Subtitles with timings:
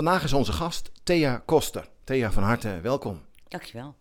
[0.00, 1.88] Vandaag is onze gast Thea Koster.
[2.04, 3.20] Thea, van harte welkom.
[3.48, 3.96] Dankjewel.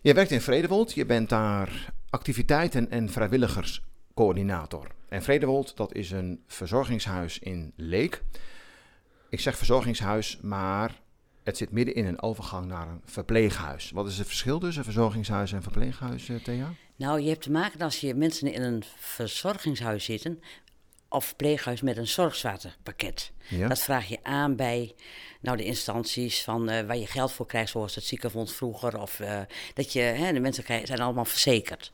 [0.00, 4.86] Je werkt in Vredewold, je bent daar activiteiten- en vrijwilligerscoördinator.
[5.08, 8.22] En Vredewold, dat is een verzorgingshuis in Leek.
[9.28, 11.00] Ik zeg verzorgingshuis, maar
[11.42, 13.90] het zit midden in een overgang naar een verpleeghuis.
[13.90, 16.74] Wat is het verschil tussen verzorgingshuis en verpleeghuis, eh, Thea?
[16.96, 20.42] Nou, je hebt te maken als je mensen in een verzorgingshuis zitten
[21.12, 23.32] of verpleeghuis met een zorgzwaartepakket.
[23.48, 23.68] Ja.
[23.68, 24.94] Dat vraag je aan bij
[25.40, 29.00] nou, de instanties van, eh, waar je geld voor krijgt, zoals het ziekenfonds vroeger.
[29.00, 29.40] Of eh,
[29.74, 31.92] dat je, hè, de mensen krijgen, zijn allemaal verzekerd.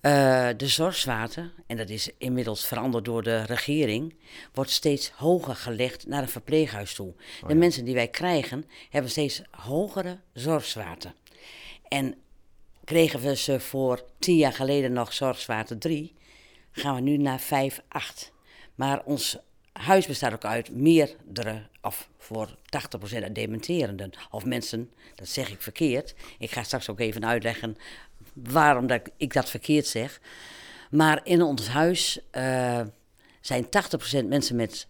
[0.00, 4.14] Eh, de zorgzwaarte, en dat is inmiddels veranderd door de regering,
[4.52, 7.14] wordt steeds hoger gelegd naar een verpleeghuis toe.
[7.46, 11.14] de mensen die wij krijgen, hebben steeds hogere zorgzwaarte.
[11.88, 12.14] En
[12.84, 16.14] kregen we ze voor tien jaar geleden nog zorgzwaarte 3,
[16.76, 18.32] gaan we nu naar 5, 8.
[18.74, 19.38] Maar ons
[19.72, 24.10] huis bestaat ook uit meerdere, of voor 80% uit dementerenden.
[24.30, 26.14] Of mensen, dat zeg ik verkeerd.
[26.38, 27.76] Ik ga straks ook even uitleggen
[28.32, 30.20] waarom dat ik dat verkeerd zeg.
[30.90, 32.80] Maar in ons huis eh,
[33.40, 33.68] zijn 80%
[34.26, 34.88] mensen met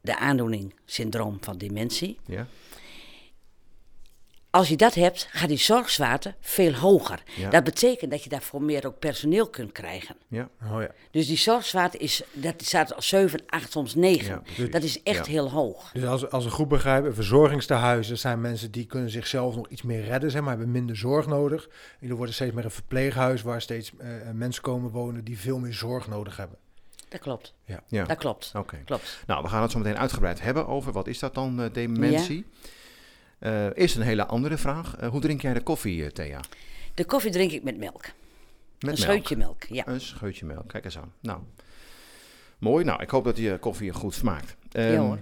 [0.00, 2.18] de aandoening, syndroom van dementie.
[2.26, 2.46] Ja?
[4.52, 7.22] Als je dat hebt, gaat die zorgzwaarte veel hoger.
[7.36, 7.50] Ja.
[7.50, 10.16] Dat betekent dat je daarvoor meer ook personeel kunt krijgen.
[10.28, 10.48] Ja?
[10.72, 10.90] Oh ja.
[11.10, 14.26] Dus die zorgzwaarte is, dat staat al 7, 8, soms 9.
[14.26, 14.70] Ja, precies.
[14.70, 15.32] dat is echt Ja.
[15.32, 15.90] heel hoog.
[15.92, 20.04] Dus als, als een groep begrijpen, verzorgingstehuizen zijn mensen die kunnen zichzelf nog iets meer
[20.04, 21.68] redden, zeg maar, hebben minder zorg nodig.
[22.00, 25.58] En er wordt steeds meer een verpleeghuis waar steeds eh, mensen komen wonen die veel
[25.58, 26.58] meer zorg nodig hebben.
[27.08, 27.54] Dat klopt.
[27.64, 27.82] Ja.
[27.88, 28.04] Ja.
[28.04, 28.52] Dat klopt.
[28.56, 28.76] Oké.
[28.84, 29.22] Klopt.
[29.26, 32.46] Nou, we gaan het zo meteen uitgebreid hebben over wat is dat dan, eh, dementie.
[33.40, 34.96] Eh eerst een hele andere vraag.
[34.96, 36.40] Eh, hoe drink jij de koffie, eh, Thea?
[36.94, 38.00] De koffie drink ik met melk.
[38.02, 38.12] Met
[38.80, 38.96] een melk.
[38.98, 39.86] scheutje melk, ja.
[39.88, 40.68] Een scheutje melk.
[40.68, 41.12] Kijk eens aan.
[41.20, 41.40] Nou,
[42.58, 42.84] mooi.
[42.84, 44.56] Nou, ik hoop dat eh, koffie goed smaakt.
[44.72, 45.18] Ehm, Ja, hoor.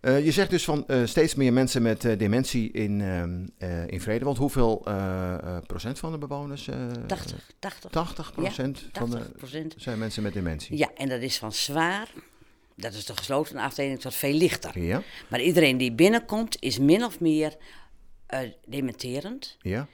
[0.00, 4.36] eh, je zegt dus van steeds meer mensen met dementie in, ehm eh in Vredewold.
[4.36, 6.68] Hoeveel eh, eh, procent van de bewoners?
[6.68, 9.74] eh, 80, 80, 80 procent van de, 80 procent.
[9.78, 10.76] zijn mensen met dementie.
[10.76, 12.08] Ja, en dat is van zwaar,
[12.78, 14.78] dat is de gesloten afdeling, tot veel lichter.
[14.80, 17.56] Ja, Maar iedereen die binnenkomt is min of meer
[18.26, 19.56] eh, dementerend.
[19.60, 19.88] ja,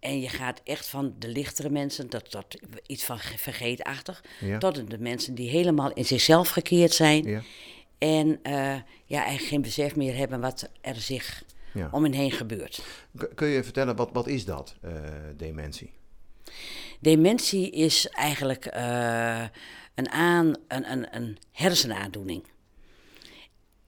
[0.00, 4.58] En je gaat echt van de lichtere mensen, tot, tot iets van ge- vergeetachtig, Ja.
[4.58, 7.24] tot de mensen die helemaal in zichzelf gekeerd zijn.
[7.24, 7.42] ja,
[7.98, 8.52] En eh,
[9.04, 11.42] ja, eigenlijk geen besef meer hebben wat er zich
[11.74, 11.88] ja.
[11.92, 12.82] om hen heen gebeurt.
[13.34, 14.92] Kun je vertellen, wat, wat is dat, eh,
[15.36, 15.90] dementie?
[17.00, 18.66] Dementie is eigenlijk
[19.96, 22.44] een, aan, een, een, een hersenaandoening.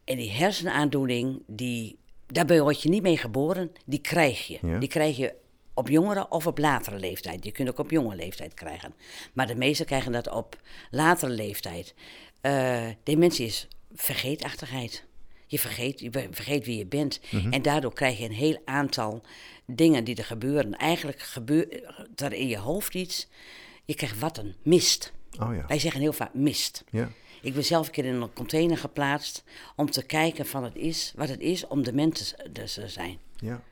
[0.05, 4.59] En die hersenaandoening, die, daarbij word je niet mee geboren, die krijg je.
[4.63, 4.79] Ja.
[4.79, 5.35] Die krijg je
[5.75, 7.45] op jongere of op latere leeftijd.
[7.45, 8.95] Je kunt ook op jonge leeftijd krijgen.
[9.33, 10.61] Maar de meesten krijgen dat op
[10.91, 11.95] latere leeftijd.
[12.41, 15.05] Eh, dementie is vergeetachtigheid.
[15.47, 17.21] Je vergeet, je vergeet wie je bent.
[17.51, 19.23] En daardoor krijg je een heel aantal
[19.67, 20.77] dingen die er gebeuren.
[20.77, 23.29] Eigenlijk gebeurt er in je hoofd iets.
[23.85, 25.13] Je krijgt wat een mist.
[25.41, 26.85] Oh ja, Wij zeggen heel vaak mist.
[26.91, 27.09] ja,
[27.43, 29.45] Ik ben zelf een keer in een container geplaatst
[29.77, 33.19] om te kijken van het is, wat het is om dement te dus te zijn.
[33.37, 33.63] ja.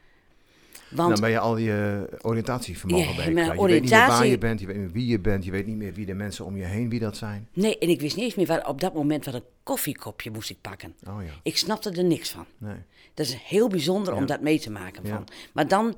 [0.90, 3.46] Want Dan ben je al je oriëntatievermogen Ja, bij mijn.
[3.60, 5.50] Je weet niet meer waar je bent, je weet niet meer wie je bent, je
[5.50, 7.48] weet niet meer wie de mensen om je heen, wie dat zijn.
[7.52, 10.50] nee, en ik wist niet eens meer waar, op dat moment wat een koffiekopje moest
[10.50, 10.94] ik pakken.
[11.08, 12.46] Oh ja, Ik snapte er niks van.
[12.58, 12.76] nee.
[13.14, 14.18] Dat is heel bijzonder Ja.
[14.20, 15.06] om dat mee te maken.
[15.06, 15.24] Van.
[15.52, 15.96] Maar dan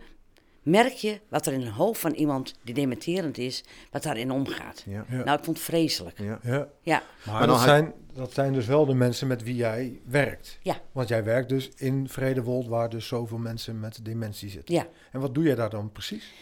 [0.71, 4.85] merk je wat er in het hoofd van iemand die dementerend is, wat daarin omgaat.
[4.87, 5.25] Ja, Ja.
[5.25, 6.19] Nou, ik vond het vreselijk.
[6.19, 6.39] ja.
[6.43, 6.69] Ja.
[6.83, 10.01] Ja, Maar, Maar dat, had- zijn, dat zijn dus wel de mensen met wie jij
[10.05, 10.59] werkt.
[10.63, 14.75] ja, Want jij werkt dus in Vredewold, waar dus zoveel mensen met dementie zitten.
[14.75, 14.87] ja.
[15.13, 16.33] En wat doe jij daar dan precies?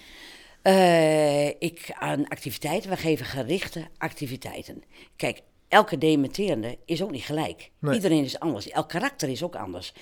[0.62, 4.82] Eh, ik aan activiteiten, we geven gerichte activiteiten.
[5.17, 7.70] Kijk, elke dementerende is ook niet gelijk.
[7.78, 7.94] Nee.
[7.94, 8.69] Iedereen is anders.
[8.69, 9.94] Elk karakter is ook anders.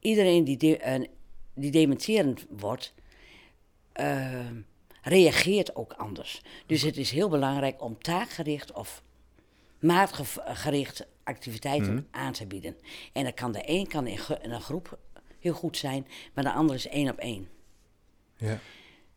[0.00, 1.08] Iedereen die, de,
[1.54, 2.94] die dementerend wordt,
[3.98, 4.46] eh,
[5.02, 6.42] reageert ook anders.
[6.66, 9.02] Dus het is heel belangrijk om taakgericht of
[9.78, 12.76] maatgericht activiteiten aan te bieden.
[13.12, 14.98] En dat kan de een kan in, een groep
[15.38, 17.48] heel goed zijn, maar de ander is één op één.
[18.36, 18.58] Ja.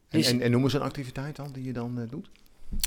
[0.09, 2.29] Dus- en, en noem eens een activiteit dan die je dan eh, doet?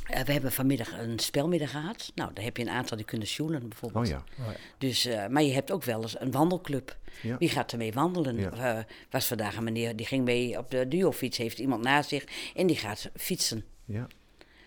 [0.06, 2.12] Eh, we hebben vanmiddag een spelmiddag gehad.
[2.14, 4.04] Nou, daar heb je een aantal die kunnen sjoelen bijvoorbeeld.
[4.04, 4.24] Oh ja.
[4.40, 4.58] Oh ja.
[4.78, 6.96] Dus, eh, maar je hebt ook wel eens een wandelclub.
[7.22, 7.38] Ja.
[7.38, 8.36] Wie gaat ermee wandelen?
[8.36, 8.50] Ja.
[8.50, 12.24] Eh, was vandaag een meneer die ging mee op de duofiets, heeft iemand naast zich
[12.54, 13.64] en die gaat fietsen.
[13.84, 14.06] ja.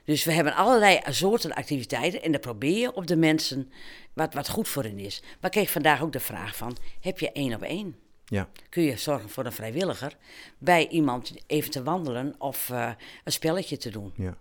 [0.03, 3.71] Dus we hebben allerlei soorten activiteiten en dan probeer je op de mensen
[4.13, 5.21] wat, wat goed voor hen is.
[5.21, 7.95] Maar ik kreeg vandaag ook de vraag van, heb je één op één?
[8.25, 8.49] Ja.
[8.69, 10.17] Kun je zorgen voor een vrijwilliger
[10.57, 12.91] bij iemand even te wandelen of eh,
[13.23, 14.13] een spelletje te doen?
[14.15, 14.37] ja.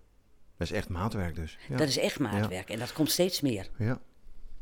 [0.58, 1.58] Dat is echt maatwerk dus.
[1.68, 1.76] Ja.
[1.76, 3.68] Dat is echt maatwerk en dat komt steeds meer.
[3.78, 4.00] ja.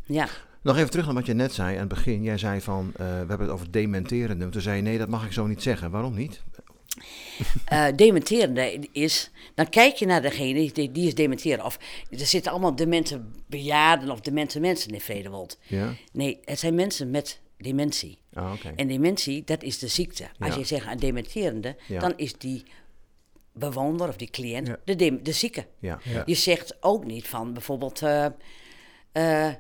[0.07, 0.29] Ja,
[0.63, 2.23] Nog even terug naar wat je net zei aan het begin.
[2.23, 4.49] Jij zei van, eh, we hebben het over dementerende.
[4.49, 5.91] Toen zei je, nee, dat mag ik zo niet zeggen.
[5.91, 6.43] Waarom niet?
[7.65, 11.65] Eh dementerende is, dan kijk je naar degene die, die is dementeren.
[11.65, 11.79] Of
[12.11, 15.59] er zitten allemaal demente bejaarden of demente mensen in Vredewold.
[15.63, 15.93] Ja.
[16.13, 18.19] Nee, het zijn mensen met dementie.
[18.33, 18.73] Ah, oké.
[18.77, 20.29] En dementie, dat is de ziekte.
[20.39, 20.59] Als Ja.
[20.61, 22.01] je zegt een dementerende, Ja.
[22.01, 22.63] dan is die
[23.55, 24.77] bewoner of die cliënt Ja.
[24.85, 25.67] de, dem- de zieke.
[25.79, 25.99] Ja.
[26.03, 26.23] Ja.
[26.27, 28.25] Je zegt ook niet van bijvoorbeeld eh,
[29.13, 29.55] eh,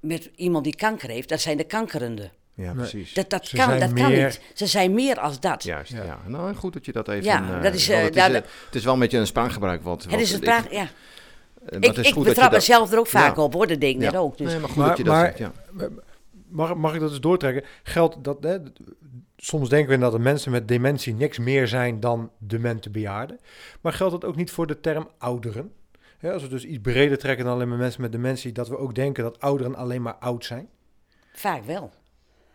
[0.00, 2.30] met iemand die kanker heeft, dat zijn de kankerende.
[2.54, 3.12] Ja, precies.
[3.14, 4.40] Dat, dat, Ze kan, dat kan meer- niet.
[4.54, 5.62] Ze zijn meer als dat.
[5.62, 6.02] Juist, ja.
[6.04, 6.18] Ja.
[6.26, 7.24] Nou, goed dat je dat even...
[7.24, 9.82] Ja, eh, dat is, het, is, het is wel een beetje een spraakgebruik.
[9.82, 10.82] Wat, Het is een ik- spraak, ja.
[11.68, 13.42] Ik, ik goed dat je betrap dat- mezelf er ook vaak Ja.
[13.42, 14.10] op hoor, dat denk ik Ja.
[14.10, 14.38] net ook.
[14.38, 14.50] Dus.
[14.50, 15.52] Nee, maar goed Maar- dat je dat maar- zegt, ja.
[16.54, 17.64] Mag, mag ik dat eens doortrekken?
[17.82, 18.58] Geldt dat, hè,
[19.36, 23.40] soms denken we dat de mensen met dementie niks meer zijn dan demente bejaarden.
[23.80, 25.72] Maar geldt dat ook niet voor de term ouderen?
[26.22, 28.94] Als we dus iets breder trekken dan alleen maar mensen met dementie, dat we ook
[28.94, 30.68] denken dat ouderen alleen maar oud zijn.
[31.32, 31.92] Vaak wel.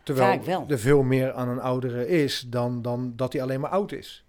[0.02, 0.64] Terwijl Vaak wel.
[0.68, 4.24] er veel meer aan een oudere is dan, dan dat hij alleen maar oud is.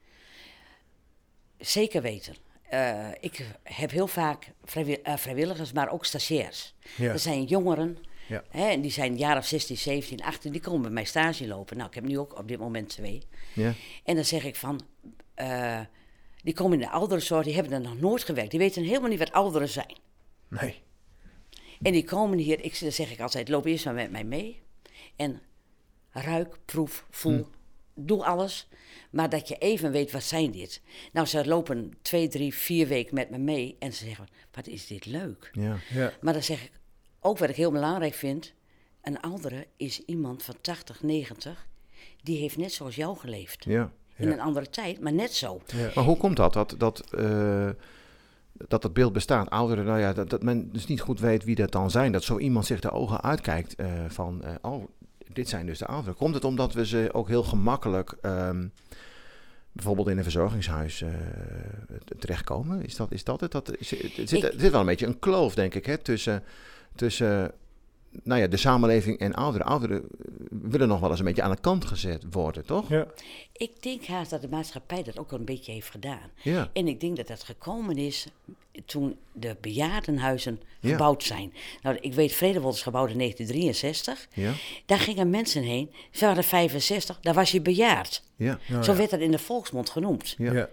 [1.58, 2.36] Zeker weten.
[2.70, 6.76] Eh, ik heb heel vaak eh, vrijwilligers, maar ook stagiairs.
[6.98, 7.12] Ja.
[7.12, 7.98] Dat zijn jongeren.
[8.32, 8.44] Ja.
[8.50, 10.52] Hè, en die zijn jaar of 16, 17, 18.
[10.52, 11.78] Die komen bij mij stage lopen.
[11.78, 13.22] Nou, ik heb nu ook op dit moment twee.
[13.54, 13.74] Ja.
[14.04, 14.82] En dan zeg ik van...
[15.34, 15.80] eh,
[16.44, 18.52] die komen in de ouderenzorg, die hebben er nog nooit gewerkt.
[18.52, 19.98] Die weten helemaal niet wat ouderen zijn.
[20.48, 20.82] Nee.
[21.82, 24.62] En die komen hier, ik, dan zeg ik altijd, loop eerst maar met mij mee.
[25.16, 25.42] En
[26.12, 27.48] ruik, proef, voel,
[27.96, 28.68] doe alles.
[29.12, 30.82] Maar dat je even weet, wat zijn dit?
[31.12, 33.76] Nou, ze lopen twee, drie, vier weken met me mee.
[33.80, 35.50] En ze zeggen, wat is dit leuk.
[35.52, 35.78] Ja.
[35.94, 36.14] Ja.
[36.22, 36.72] Maar dan zeg ik,
[37.22, 38.54] ook wat ik heel belangrijk vind.
[39.02, 41.68] Een oudere is iemand van 80, 90.
[42.24, 43.64] Die heeft net zoals jou geleefd.
[43.64, 43.92] ja.
[44.16, 44.34] In Ja.
[44.34, 45.62] een andere tijd, maar net zo.
[45.66, 45.92] Ja.
[45.96, 46.54] Maar hoe komt dat?
[46.54, 47.70] Dat dat, eh,
[48.54, 49.50] dat dat beeld bestaat.
[49.50, 52.12] Ouderen, nou ja, dat, dat men dus niet goed weet wie dat dan zijn.
[52.12, 54.86] Dat zo iemand zich de ogen uitkijkt eh, van, eh, oh,
[55.34, 56.16] dit zijn dus de ouderen.
[56.16, 58.68] Komt het omdat we ze ook heel gemakkelijk, ehm,
[59.72, 61.04] bijvoorbeeld in een verzorgingshuis,
[62.20, 62.84] terechtkomen?
[62.84, 63.52] Is dat, is dat het?
[63.52, 65.98] Dat, is, het, zit, Ik- er zit wel een beetje een kloof, denk ik, hè,
[65.98, 66.44] tussen,
[66.96, 67.52] tussen
[68.24, 69.68] nou ja, de samenleving en ouderen.
[69.68, 70.08] Ouderen eh,
[70.50, 72.90] willen nog wel eens een beetje aan de kant gezet worden, toch?
[72.90, 73.06] Ja.
[73.54, 76.32] Ik denk haast dat de maatschappij dat ook wel een beetje heeft gedaan.
[76.44, 76.70] Ja.
[76.74, 78.28] En ik denk dat dat gekomen is
[78.86, 80.90] toen de bejaardenhuizen Ja.
[80.90, 81.54] gebouwd zijn.
[81.82, 84.28] Nou, ik weet, Vredewold is gebouwd in 1963.
[84.34, 84.54] Ja.
[84.86, 85.92] Daar gingen mensen heen.
[86.12, 88.24] Ze waren 65, daar was je bejaard.
[88.36, 88.60] Ja.
[88.68, 88.98] Ja, Zo ja.
[88.98, 90.36] werd dat in de volksmond genoemd.
[90.38, 90.70] Ja.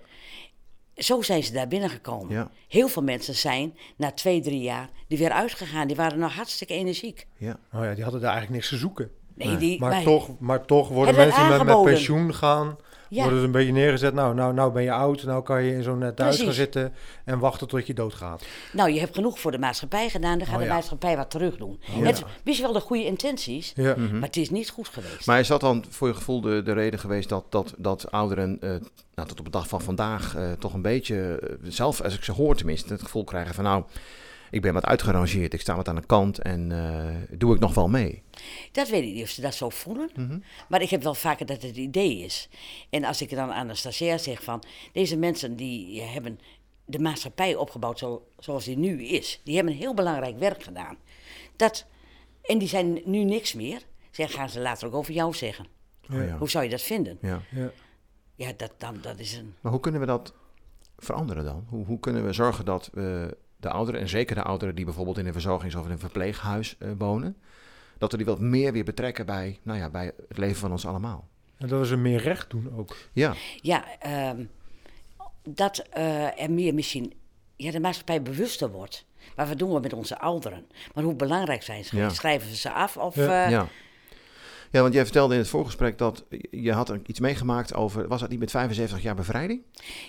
[0.99, 2.35] Zo zijn ze daar binnengekomen.
[2.35, 2.51] Ja.
[2.69, 5.87] Heel veel mensen zijn na twee, drie jaar die weer uitgegaan.
[5.87, 7.27] Die waren nog hartstikke energiek.
[7.37, 7.59] Ja.
[7.73, 9.11] Oh ja, die hadden daar eigenlijk niks te zoeken.
[9.35, 9.57] Nee, Nee.
[9.57, 12.77] die, Maar, wij- toch, maar toch worden mensen met, met pensioen gaan,
[13.09, 13.23] Ja.
[13.23, 14.15] worden ze een beetje neergezet.
[14.15, 16.93] Nou, nou, nou ben je oud, nou kan je in zo'n net thuis gaan zitten
[17.25, 18.45] en wachten tot je doodgaat.
[18.73, 20.39] Nou, je hebt genoeg voor de maatschappij gedaan.
[20.39, 21.81] Dan gaat Oh, de maatschappij wat terug doen.
[21.81, 22.05] ja.
[22.05, 23.95] Het is wel de goede intenties, Ja.
[23.97, 24.13] Mhm.
[24.13, 25.27] maar het is niet goed geweest.
[25.27, 28.57] Maar is dat dan voor je gevoel de, de reden geweest dat, dat, dat ouderen
[28.61, 28.71] eh,
[29.15, 32.25] nou, tot op de dag van vandaag eh, toch een beetje, eh, zelf als ik
[32.25, 33.85] ze hoor tenminste, het gevoel krijgen van nou,
[34.51, 37.75] ik ben wat uitgerangeerd, ik sta wat aan de kant en eh, doe ik nog
[37.75, 38.23] wel mee?
[38.73, 40.11] Dat weet ik niet of ze dat zo voelen.
[40.15, 40.39] Mhm.
[40.69, 42.49] Maar ik heb wel vaker dat het het idee is.
[42.91, 44.63] En als ik dan aan een stagiair zeg van...
[44.93, 46.39] deze mensen die hebben
[46.85, 49.41] de maatschappij opgebouwd zo, zoals die nu is.
[49.45, 50.97] Die hebben een heel belangrijk werk gedaan.
[51.57, 51.87] Dat,
[52.43, 53.83] en die zijn nu niks meer.
[54.11, 55.67] Zeg, gaan ze later ook over jou zeggen.
[56.11, 56.39] Oh, ja.
[56.39, 57.19] Hoe zou je dat vinden?
[57.21, 57.43] Ja.
[57.51, 57.71] Ja.
[58.35, 59.55] Ja, dat, dan, dat is een...
[59.61, 60.33] Maar hoe kunnen we dat
[60.97, 61.67] veranderen dan?
[61.69, 65.19] Hoe, hoe kunnen we zorgen dat we de ouderen, en zeker de ouderen die bijvoorbeeld
[65.19, 67.37] in een verzorgings- of in een verpleeghuis eh, wonen,
[67.99, 70.87] dat we die wat meer weer betrekken bij, nou ja, bij het leven van ons
[70.87, 71.29] allemaal?
[71.57, 72.97] En dat we ze meer recht doen ook.
[73.13, 74.45] Ja, Ja, ehm,
[75.49, 77.13] dat eh, er meer misschien...
[77.57, 79.07] Ja, de maatschappij bewuster wordt.
[79.37, 80.67] Maar wat doen we met onze ouderen?
[80.95, 81.97] Maar hoe belangrijk zijn ze?
[81.97, 82.09] Ja.
[82.09, 82.97] Schrijven we ze af?
[82.97, 83.45] Of, Ja.
[83.45, 83.67] eh, ja.
[84.71, 88.29] Ja, want jij vertelde in het voorgesprek dat je had iets meegemaakt over, was dat
[88.31, 89.63] niet met 75 jaar bevrijding?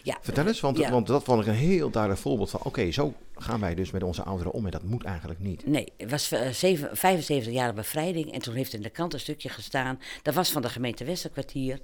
[0.04, 0.92] ja, Vertel eens, want, Ja.
[0.92, 4.04] want dat vond ik een heel duidelijk voorbeeld van, oké, zo gaan wij dus met
[4.04, 5.66] onze ouderen om en dat moet eigenlijk niet.
[5.68, 9.20] Nee, het was eh, zeven- 75 jaar bevrijding en toen heeft in de krant een
[9.20, 10.00] stukje gestaan.
[10.22, 11.80] Dat was van de gemeente Westerkwartier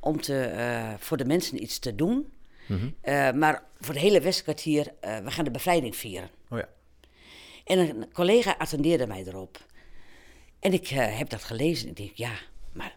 [0.00, 2.26] om te, eh, voor de mensen iets te doen
[2.68, 2.86] Mhm.
[3.00, 6.30] Eh, maar voor het hele Westkwartier, eh, we gaan de bevrijding vieren.
[6.50, 6.68] Oh ja.
[7.64, 9.65] En een collega attendeerde mij erop.
[10.60, 12.32] En ik eh, heb dat gelezen en ik denk, ja,
[12.72, 12.96] maar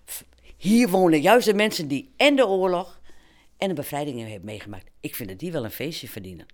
[0.57, 2.99] hier wonen juist de mensen die en de oorlog
[3.57, 4.89] en de bevrijding hebben meegemaakt.
[4.99, 6.45] Ik vind dat die wel een feestje verdienen.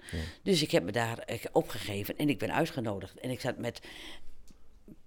[0.43, 3.19] Dus ik heb me daar eh, opgegeven en ik ben uitgenodigd.
[3.19, 3.79] En ik zat met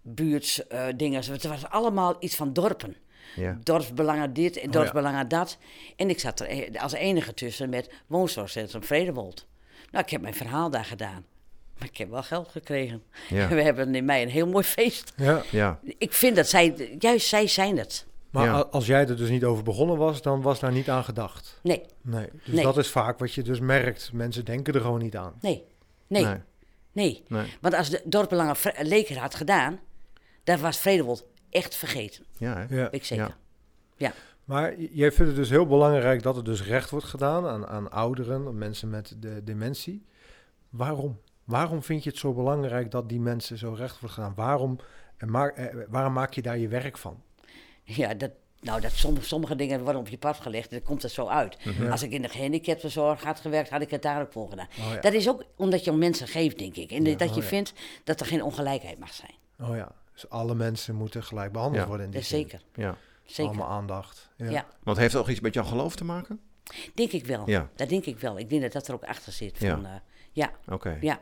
[0.02, 1.32] buurts, eh dingen.
[1.32, 2.96] Het was allemaal iets van dorpen.
[3.36, 3.58] Ja.
[3.62, 4.70] Dorpsbelangen dit en ja.
[4.70, 5.58] dorpsbelangen dat.
[5.96, 9.46] En ik zat er als enige tussen met woonzorgcentrum Vredewold.
[9.90, 11.24] Nou, ik heb mijn verhaal daar gedaan.
[11.78, 13.02] Maar ik heb wel geld gekregen.
[13.28, 13.48] Ja.
[13.54, 15.12] We hebben in mei een heel mooi feest.
[15.16, 15.42] Ja.
[15.50, 15.80] Ja.
[15.98, 18.06] Ik vind dat zij, juist zij zijn het.
[18.30, 18.58] Maar Ja.
[18.70, 21.60] als jij er dus niet over begonnen was, dan was daar niet aan gedacht.
[21.62, 22.28] Nee, Nee.
[22.44, 22.62] Dus Nee.
[22.64, 24.10] dat is vaak wat je dus merkt.
[24.12, 25.34] Mensen denken er gewoon niet aan.
[25.40, 25.64] nee,
[26.06, 26.36] nee, nee.
[26.92, 27.24] Nee.
[27.28, 27.54] Nee.
[27.60, 29.80] Want als de dorpsbelangen Vre- Leker had gedaan,
[30.44, 32.24] dan was Vredewold echt vergeten.
[32.38, 32.76] Ja, hè?
[32.76, 32.90] Ja.
[32.90, 33.24] Ik zeker.
[33.26, 33.36] Ja.
[33.96, 34.12] Ja.
[34.44, 37.90] Maar jij vindt het dus heel belangrijk dat er dus recht wordt gedaan aan, aan
[37.90, 40.04] ouderen, aan mensen met de dementie.
[40.70, 41.20] Waarom?
[41.48, 44.32] Waarom vind je het zo belangrijk dat die mensen zo recht wordt gedaan?
[44.34, 44.78] Waarom,
[45.16, 47.22] en maak, eh, waarom maak je daar je werk van?
[47.84, 51.10] Ja, dat, nou, dat sommige, sommige dingen worden op je pad gelegd, dan komt het
[51.12, 51.56] zo uit.
[51.78, 51.90] Ja.
[51.90, 54.66] Als ik in de gehandicaptenzorg had gewerkt, had ik het daar ook voor gedaan.
[54.80, 55.00] Oh ja.
[55.00, 56.90] Dat is ook omdat je om mensen geeft, denk ik.
[56.90, 57.48] En Ja, dat je oh ja.
[57.48, 57.72] vindt
[58.04, 59.34] dat er geen ongelijkheid mag zijn.
[59.60, 61.88] Oh ja, dus alle mensen moeten gelijk behandeld Ja.
[61.88, 62.38] worden in die zin.
[62.38, 62.96] zeker, Ja.
[63.24, 63.50] zeker.
[63.52, 64.30] Allemaal aandacht.
[64.36, 64.50] Ja.
[64.50, 64.66] Ja.
[64.82, 66.40] Want heeft het ook iets met jouw geloof te maken?
[66.94, 67.42] Denk ik wel.
[67.50, 67.68] Ja.
[67.74, 68.38] Dat denk ik wel.
[68.38, 69.58] Ik denk dat dat er ook achter zit.
[69.58, 69.74] Ja.
[69.74, 69.92] Van, eh,
[70.32, 70.98] ja, Oké.
[71.00, 71.18] ja.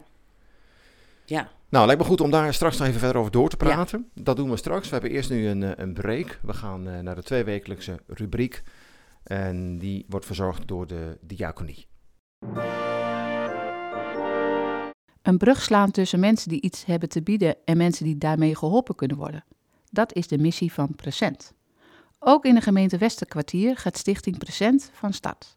[1.27, 4.11] Ja, Nou, lijkt me goed om daar straks nog even verder over door te praten.
[4.15, 4.89] Dat doen we straks.
[4.89, 6.41] We hebben eerst nu een, eh, een break.
[6.43, 8.63] We gaan eh, naar de tweewekelijkse rubriek.
[9.23, 11.87] En die wordt verzorgd door de diaconie.
[15.23, 18.95] Een brug slaan tussen mensen die iets hebben te bieden en mensen die daarmee geholpen
[18.95, 19.45] kunnen worden.
[19.91, 21.53] Dat is de missie van Present.
[22.19, 25.57] Ook in de gemeente Westerkwartier gaat Stichting Present van start.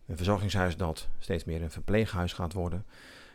[0.06, 2.86] Een verzorgingshuis dat steeds meer een verpleeghuis gaat worden.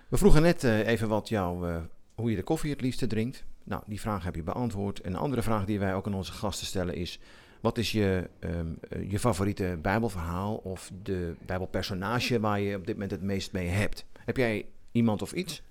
[0.08, 1.78] We vroegen net eh, even wat jou, eh,
[2.16, 3.46] hoe je de koffie het liefste drinkt.
[3.68, 5.06] Nou, die vraag heb je beantwoord.
[5.06, 7.20] Een andere vraag die wij ook aan onze gasten stellen is...
[7.62, 12.96] Wat is je, ehm, eh, je favoriete bijbelverhaal of de bijbelpersonage waar je op dit
[12.96, 14.06] moment het meest mee hebt?
[14.26, 15.62] Heb jij iemand of iets?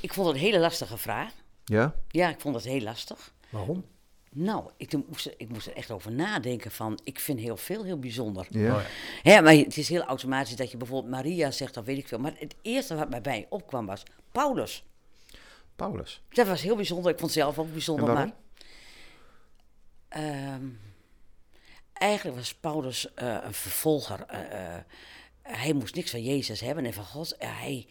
[0.00, 1.32] ik vond het een hele lastige vraag.
[1.64, 1.94] Ja?
[2.08, 3.32] Ja, ik vond het heel lastig.
[3.50, 3.84] Waarom?
[4.32, 7.84] Nou, ik moest, er- ik moest er echt over nadenken van, ik vind heel veel
[7.84, 8.46] heel bijzonder.
[8.50, 8.74] Ja.
[8.76, 8.80] Oh
[9.22, 9.30] ja.
[9.32, 12.18] Hè, maar het is heel automatisch dat je bijvoorbeeld Maria zegt, of weet ik veel.
[12.18, 14.84] Maar het eerste wat mij bij opkwam was Paulus.
[15.78, 16.22] Paulus.
[16.28, 17.12] Dat was heel bijzonder.
[17.12, 18.14] Ik vond het zelf ook bijzonder.
[18.14, 18.32] Maar,
[20.08, 20.66] ehm,
[21.92, 24.24] eigenlijk was Paulus eh, een vervolger.
[24.26, 24.82] eh, eh,
[25.42, 27.34] hij moest niks van Jezus hebben en van God.
[27.38, 27.86] Hij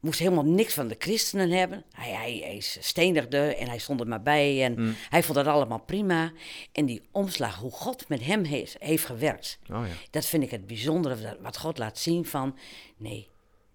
[0.00, 1.84] moest helemaal niks van de christenen hebben.
[1.92, 4.64] Hij, hij, hij stenigde en hij stond er maar bij.
[4.64, 4.94] En Mm.
[5.08, 6.32] hij vond dat allemaal prima.
[6.72, 9.58] En die omslag, hoe God met hem heeft, heeft gewerkt.
[9.70, 9.92] Oh ja.
[10.10, 12.58] Dat vind ik het bijzondere, wat God laat zien van...
[12.96, 13.28] Nee,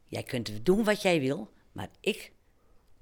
[0.05, 2.31] jij kunt doen wat jij wil, maar ik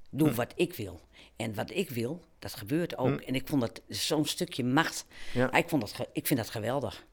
[0.10, 0.36] doe Hm.
[0.36, 1.02] wat ik wil.
[1.36, 3.22] En wat ik wil, dat gebeurt ook.
[3.22, 3.28] Hm.
[3.28, 5.06] En ik vond dat zo'n stukje macht.
[5.34, 5.54] Ja.
[5.54, 7.06] Ik, vond dat, ik vind dat geweldig.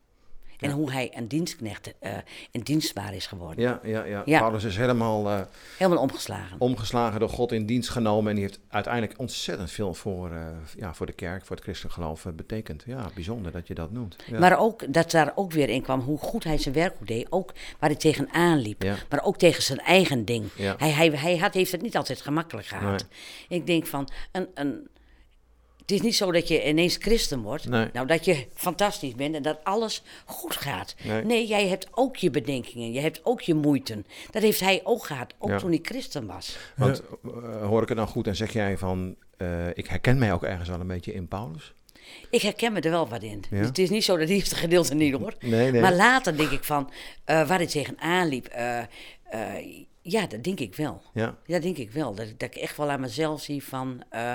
[0.58, 2.12] En hoe hij een dienstknecht eh
[2.50, 3.64] en dienstbaar is geworden.
[3.64, 4.22] Ja, ja, ja.
[4.24, 4.38] Ja.
[4.38, 5.40] Paulus is helemaal eh,
[5.78, 6.60] Helemaal omgeslagen.
[6.60, 8.28] omgeslagen door God in dienst genomen.
[8.28, 10.46] En die heeft uiteindelijk ontzettend veel voor, eh,
[10.76, 12.82] ja, voor de kerk, voor het christelijk geloof betekend.
[12.86, 14.16] Ja, bijzonder dat je dat noemt.
[14.26, 14.38] Ja.
[14.38, 17.26] Maar ook dat daar ook weer in kwam hoe goed hij zijn werk deed.
[17.30, 18.82] Ook waar hij tegenaan liep.
[18.82, 18.94] Ja.
[19.08, 20.44] Maar ook tegen zijn eigen ding.
[20.56, 23.06] Hij, hij, hij had, heeft het niet altijd gemakkelijk gehad.
[23.48, 24.88] Ik denk van, een, een,
[25.84, 27.68] het is niet zo dat je ineens christen wordt.
[27.68, 27.88] Nee.
[27.92, 30.94] Nou, dat je fantastisch bent en dat alles goed gaat.
[31.04, 31.24] Nee.
[31.24, 32.92] Nee, jij hebt ook je bedenkingen.
[32.92, 34.06] Je hebt ook je moeiten.
[34.30, 35.58] Dat heeft hij ook gehad, ook Ja.
[35.58, 36.56] toen hij christen was.
[36.76, 40.32] Want eh, hoor ik het nou goed en zeg jij van, eh, ik herken mij
[40.32, 41.72] ook ergens wel een beetje in Paulus?
[42.30, 43.44] Ik herken me er wel wat in.
[43.50, 43.56] Ja.
[43.58, 45.34] Dus het is niet zo dat eerste gedeelte niet hoor.
[45.40, 45.80] Nee, nee.
[45.80, 46.90] Maar later denk ik van,
[47.24, 48.78] eh, waar hij tegenaan liep, eh,
[49.24, 51.02] eh, ja, dat denk ik wel.
[51.14, 52.14] Ja, Ja, denk ik wel.
[52.14, 54.32] Dat, dat ik echt wel aan mezelf zie van, eh,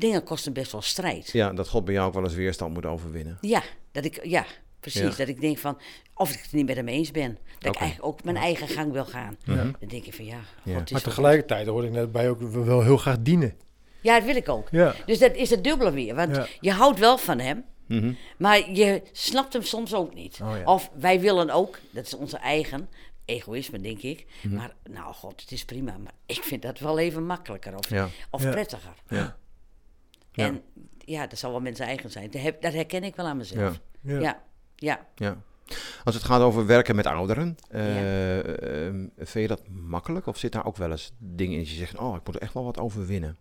[0.00, 1.30] dingen kosten best wel strijd.
[1.32, 3.38] ja, dat God bij jou ook wel eens weerstand moet overwinnen.
[3.40, 4.44] Ja, dat ik, ja,
[4.80, 5.00] precies.
[5.00, 5.08] Ja.
[5.16, 5.78] Dat ik denk van,
[6.14, 7.38] of ik het niet met hem eens ben.
[7.58, 9.36] Dat ik eigenlijk ook mijn eigen gang wil gaan.
[9.44, 10.82] Dan denk ik van, ja, God, Ja.
[10.90, 13.54] Maar tegelijkertijd hoorde ik net bij ook we wel heel graag dienen.
[14.00, 14.68] Ja, dat wil ik ook.
[14.70, 14.94] Ja.
[15.06, 16.14] Dus dat is het dubbele weer.
[16.14, 16.46] Want Ja.
[16.60, 18.12] je houdt wel van hem, Mhm.
[18.38, 20.38] maar je snapt hem soms ook niet.
[20.42, 20.64] Oh ja.
[20.64, 22.88] Of wij willen ook, dat is onze eigen
[23.24, 24.26] egoïsme, denk ik.
[24.42, 24.54] Mhm.
[24.54, 25.96] Maar nou, god, het is prima.
[25.98, 28.08] Maar ik vind dat wel even makkelijker of, Ja.
[28.30, 28.50] of Ja.
[28.50, 28.94] prettiger.
[29.08, 29.36] Ja.
[30.32, 30.46] Ja.
[30.46, 30.62] En
[30.98, 32.30] ja, dat zal wel mensen eigen zijn.
[32.60, 33.80] Dat, herken ik wel aan mezelf.
[34.00, 34.18] Ja.
[34.20, 34.42] Ja,
[34.76, 35.06] ja.
[35.14, 35.42] Ja.
[36.04, 40.26] Als het gaat over werken met ouderen, eh, ehm, vind je dat makkelijk?
[40.26, 42.40] Of zit daar ook wel eens dingen in dat je zegt, oh, ik moet er
[42.40, 43.36] echt wel wat overwinnen?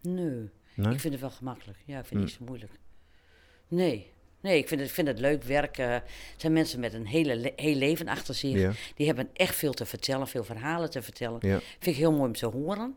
[0.00, 0.50] Nee.
[0.74, 0.92] Nee?
[0.92, 1.78] Ik vind het wel gemakkelijk.
[1.84, 2.72] Ja, ik vind het niet zo moeilijk.
[3.68, 4.12] Nee.
[4.40, 5.90] Nee, ik vind het, ik vind het leuk werken.
[5.90, 6.04] Het
[6.36, 8.54] zijn mensen met een hele le- heel leven achter zich.
[8.58, 8.72] Ja.
[8.94, 11.38] Die hebben echt veel te vertellen, veel verhalen te vertellen.
[11.48, 11.58] Ja.
[11.58, 12.96] Vind ik heel mooi om te horen.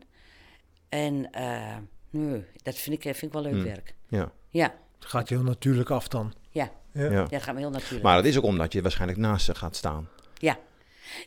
[0.88, 1.76] En eh,
[2.12, 3.62] nee, dat vind ik, vind ik wel leuk Hm.
[3.62, 3.94] werk.
[4.08, 4.32] Ja.
[4.48, 6.32] Ja, Het gaat je heel natuurlijk af dan.
[6.50, 6.70] ja.
[6.92, 7.10] Ja.
[7.10, 7.24] Ja.
[7.24, 8.02] Dat gaat me heel natuurlijk.
[8.02, 10.08] Maar dat is ook omdat je waarschijnlijk naast ze gaat staan.
[10.34, 10.58] Ja,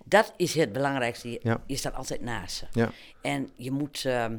[0.04, 1.32] dat is het belangrijkste.
[1.32, 1.62] Je, Ja.
[1.66, 2.66] je staat altijd naast ze.
[2.72, 2.92] Ja.
[3.22, 4.06] En je moet...
[4.06, 4.38] ehm,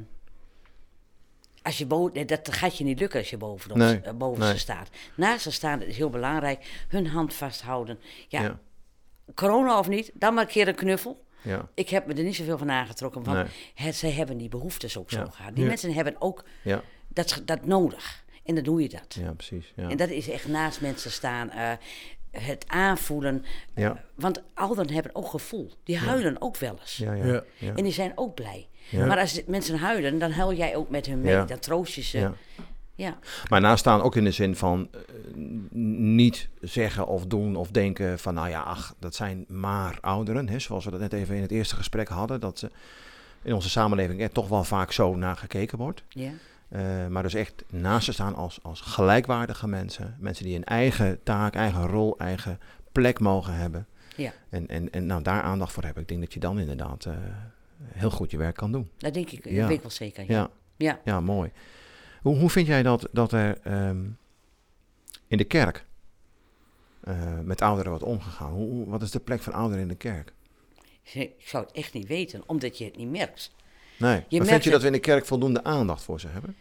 [1.62, 3.36] als je boven, dat gaat je niet lukken als je
[3.74, 4.52] Nee, eh, boven nee.
[4.52, 4.88] ze staat.
[5.16, 6.84] Naast ze staan is heel belangrijk.
[6.88, 7.98] Hun hand vasthouden.
[8.28, 8.58] Ja, Ja.
[9.34, 11.24] corona of niet, dan maar een keer een knuffel.
[11.46, 11.68] Ja.
[11.74, 13.46] Ik heb me er niet zoveel van aangetrokken, want Nee.
[13.86, 15.54] het, zij hebben die behoeftes ook zo gehad.
[15.54, 15.68] Die Ja.
[15.68, 16.82] mensen hebben ook Ja.
[17.08, 18.24] dat, dat nodig.
[18.44, 19.16] En dan doe je dat.
[19.20, 19.72] Ja, precies.
[19.76, 19.88] Ja.
[19.88, 21.50] En dat is echt naast mensen staan.
[21.50, 21.70] eh,
[22.30, 23.44] het aanvoelen.
[23.74, 23.90] Ja.
[23.90, 25.72] Eh, want ouderen hebben ook gevoel.
[25.84, 26.96] Die huilen ook wel eens.
[26.96, 27.24] Ja, ja.
[27.26, 27.42] Ja.
[27.58, 27.74] ja.
[27.74, 28.68] En die zijn ook blij.
[28.88, 29.06] Ja.
[29.06, 31.32] Maar als mensen huilen, dan huil jij ook met hun mee.
[31.32, 31.44] Ja.
[31.44, 32.30] Dan troost je ze.
[32.96, 33.18] Ja.
[33.48, 35.00] Maar naast staan ook in de zin van eh,
[36.10, 40.48] niet zeggen of doen of denken van, nou ja, ach, dat zijn maar ouderen.
[40.48, 42.40] Hè, zoals we dat net even in het eerste gesprek hadden.
[42.40, 42.70] Dat ze
[43.42, 46.02] in onze samenleving er toch wel vaak zo naar gekeken wordt.
[46.08, 46.30] Ja.
[46.68, 50.16] Eh, maar dus echt naast ze staan als, als gelijkwaardige mensen.
[50.18, 52.58] Mensen die een eigen taak, eigen rol, eigen
[52.92, 53.86] plek mogen hebben.
[54.16, 54.32] Ja.
[54.48, 56.02] En, en, en nou, daar aandacht voor hebben.
[56.02, 57.12] Ik denk dat je dan inderdaad eh,
[57.92, 58.90] heel goed je werk kan doen.
[58.98, 59.44] Dat denk ik.
[59.44, 59.58] Ja.
[59.58, 60.24] Dat weet ik wel zeker.
[60.28, 60.34] Ja.
[60.34, 61.00] Ja, Ja.
[61.04, 61.50] ja mooi.
[62.26, 64.04] Hoe, hoe vind jij dat, dat er ehm,
[65.26, 65.86] in de kerk
[67.00, 68.52] eh, met ouderen wordt omgegaan?
[68.52, 70.32] Hoe, wat is de plek van ouderen in de kerk?
[71.02, 73.54] Ik zou het echt niet weten, omdat je het niet merkt.
[73.98, 74.24] Nee.
[74.30, 76.56] maar vind je dat we in de kerk voldoende aandacht voor ze hebben?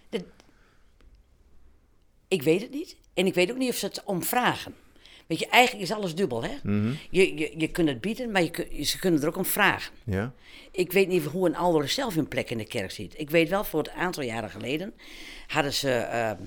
[2.27, 2.95] Ik weet het niet.
[3.13, 4.75] En ik weet ook niet of ze het om vragen.
[5.27, 6.51] Weet je, eigenlijk is alles dubbel, hè?
[6.63, 6.93] Mhm.
[7.09, 9.93] Je, je, je kunt het bieden, maar je, kun- ze kunnen er ook om vragen.
[10.03, 10.33] Ja?
[10.71, 13.13] Ik weet niet hoe een ouder zelf hun plek in de kerk ziet.
[13.17, 14.93] Ik weet wel, voor het aantal jaren geleden
[15.47, 16.37] hadden ze ehm,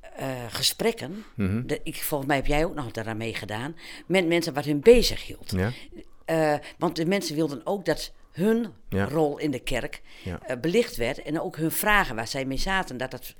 [0.00, 1.24] eh, gesprekken.
[1.34, 1.66] Mhm.
[1.66, 3.76] De, ik, volgens mij heb jij ook nog daaraan meegedaan.
[4.06, 5.50] Met mensen wat hun bezig hield.
[5.56, 5.72] Ja?
[6.24, 9.04] Eh, want de mensen wilden ook dat hun Ja.
[9.04, 10.38] rol in de kerk Ja.
[10.42, 11.22] eh, belicht werd.
[11.22, 13.34] En ook hun vragen waar zij mee zaten, dat dat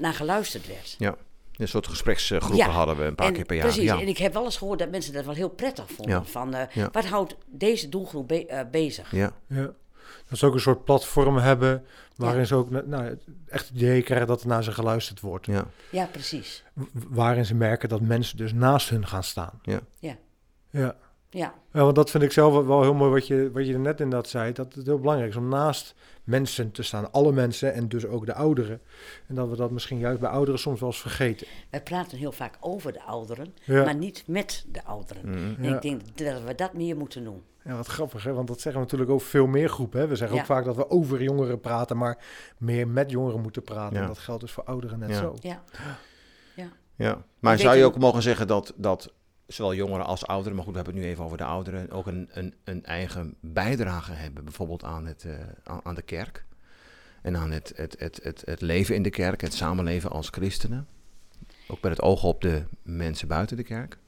[0.00, 0.94] naar geluisterd werd.
[0.98, 1.16] Ja.
[1.62, 2.68] Een soort gespreksgroepen Ja.
[2.68, 3.64] hadden we een paar En keer per jaar.
[3.66, 4.00] Precies, Ja.
[4.00, 6.14] en ik heb wel eens gehoord dat mensen dat wel heel prettig vonden.
[6.16, 6.24] Ja.
[6.24, 6.88] Van, eh, Ja.
[6.92, 9.10] wat houdt deze doelgroep be- eh, bezig?
[9.10, 9.32] ja.
[9.46, 9.70] Ja.
[10.28, 11.84] Dat ze ook een soort platform hebben
[12.16, 15.46] waarin ze ook nou, echt het idee krijgen dat er naar ze geluisterd wordt.
[15.46, 15.64] Ja.
[15.90, 16.64] Ja, precies.
[16.72, 19.58] W- Waarin ze merken dat mensen dus naast hun gaan staan.
[19.62, 19.80] Ja.
[19.98, 20.16] Ja.
[20.70, 20.96] Ja.
[21.34, 23.78] Ja, Ja, want dat vind ik zelf wel- heel mooi wat je, wat je er
[23.80, 24.52] net inderdaad zei.
[24.52, 27.12] Dat het heel belangrijk is om naast mensen te staan.
[27.12, 28.80] Alle mensen en dus ook de ouderen.
[29.28, 31.46] En dat we dat misschien juist bij ouderen soms wel eens vergeten.
[31.70, 33.84] wij praten heel vaak over de ouderen, Ja.
[33.84, 35.28] maar niet met de ouderen.
[35.30, 35.38] Mhm.
[35.62, 35.74] En Ja.
[35.76, 37.42] ik denk dat we dat meer moeten doen.
[37.64, 40.00] Ja, wat grappig hè, want dat zeggen we natuurlijk over veel meer groepen.
[40.00, 40.06] Hè?
[40.06, 40.54] We zeggen ook Ja.
[40.54, 42.18] vaak dat we over jongeren praten, maar
[42.58, 43.94] meer met jongeren moeten praten.
[43.96, 44.00] Ja.
[44.02, 45.16] En dat geldt dus voor ouderen net Ja.
[45.16, 45.34] zo.
[45.40, 45.62] Ja,
[46.96, 49.12] Ja, maar weet zou je je- ook mogen zeggen dat, dat
[49.54, 52.06] zowel jongeren als ouderen, maar goed, we hebben het nu even over de ouderen, ook
[52.06, 55.34] een, een, een eigen bijdrage hebben, bijvoorbeeld aan, het, eh,
[55.82, 56.44] aan, de kerk.
[57.22, 60.86] En aan het, het, het, het, het leven in de kerk, het samenleven als christenen.
[61.68, 63.98] Ook met het oog op de mensen buiten de kerk.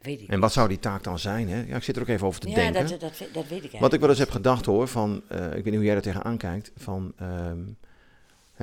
[0.00, 1.48] Weet ik En wat zou die taak dan zijn?
[1.48, 1.64] Hè?
[1.66, 2.88] Ja, ik zit er ook even over te ja, denken.
[2.88, 3.80] dat, dat, dat weet ik eigenlijk.
[3.80, 6.02] Wat ik wel eens heb gedacht hoor, van, eh, ik weet niet hoe jij er
[6.02, 7.58] tegenaan kijkt, van ehm,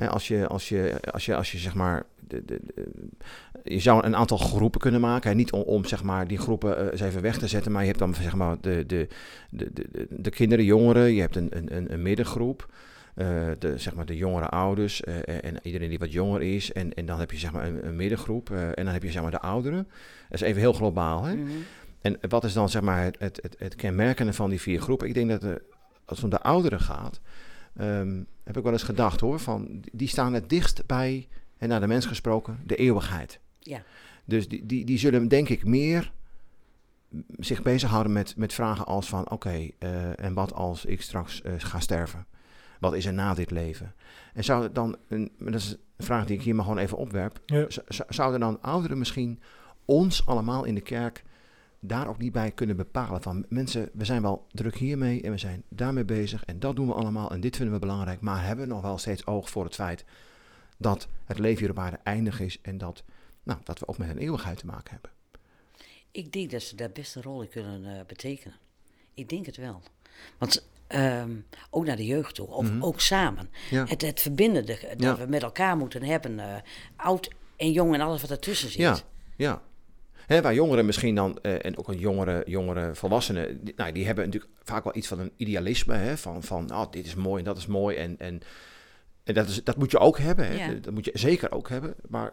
[0.06, 2.90] als, je, als, je, als, je, als je zeg maar, de, de, de-
[3.64, 6.78] je zou een aantal groepen kunnen maken, hè, niet om, om zeg maar die groepen
[6.78, 9.08] eh, eens even weg te zetten, maar je hebt dan zeg maar de, de,
[9.50, 12.68] de, de, de, de kinderen, jongeren, je hebt een, een, een, middengroep.
[13.14, 13.26] eh,
[13.58, 16.72] de, zeg maar de jongere ouders eh, en iedereen die wat jonger is.
[16.72, 18.50] En, en dan heb je zeg maar een, een middengroep.
[18.50, 19.88] en dan heb je zeg maar de ouderen.
[20.28, 21.24] Dat is even heel globaal.
[21.24, 21.34] Hè?
[21.34, 21.50] Mhm.
[22.00, 25.06] En wat is dan zeg maar het, het, het, kenmerkende van die vier groepen?
[25.08, 25.42] Ik denk dat
[26.04, 27.20] als het om de ouderen gaat,
[27.76, 31.28] ehm, heb ik wel eens gedacht hoor, van die staan het dichtst bij,
[31.58, 33.40] en naar de mens gesproken, de eeuwigheid.
[33.58, 33.82] Ja.
[34.24, 36.12] Dus die, die, die zullen denk ik meer
[37.38, 41.52] zich bezighouden met, met vragen als van oké, eh, en wat als ik straks eh,
[41.58, 42.26] ga sterven?
[42.80, 43.94] Wat is er na dit leven?
[44.34, 47.40] En zou dan, een, dat is een vraag die ik hier maar gewoon even opwerp,
[47.46, 47.66] Ja.
[48.08, 49.40] Zouden dan ouderen misschien
[49.84, 51.24] ons allemaal in de kerk
[51.80, 55.38] daar ook niet bij kunnen bepalen van mensen, we zijn wel druk hiermee en we
[55.38, 58.66] zijn daarmee bezig en dat doen we allemaal en dit vinden we belangrijk, maar hebben
[58.68, 60.04] we nog wel steeds oog voor het feit
[60.76, 63.02] dat het leven hier op aarde eindig is en dat,
[63.42, 65.10] nou, dat we ook met een eeuwigheid te maken hebben.
[66.10, 68.56] Ik denk dat ze daar best een rol in kunnen eh, betekenen.
[69.14, 69.82] Ik denk het wel.
[70.38, 71.30] Want ehm,
[71.70, 72.82] ook naar de jeugd toe, of Mhm.
[72.82, 73.50] ook samen.
[73.70, 73.84] Ja.
[73.84, 75.16] Het, het verbindende dat Ja.
[75.16, 76.56] we met elkaar moeten hebben, eh,
[76.96, 78.80] oud en jong en alles wat ertussen zit.
[78.80, 78.98] Ja,
[79.36, 79.62] ja.
[80.28, 84.06] Hè, waar jongeren misschien dan, eh, en ook een jongere, jongere volwassenen, die, nou, die
[84.06, 85.94] hebben natuurlijk vaak wel iets van een idealisme.
[85.94, 87.96] Hè, van, van oh, dit is mooi en dat is mooi.
[87.96, 88.40] En, en,
[89.24, 90.46] en dat, is, dat moet je ook hebben.
[90.46, 90.72] Hè, Ja.
[90.80, 91.94] Dat moet je zeker ook hebben.
[92.08, 92.32] Maar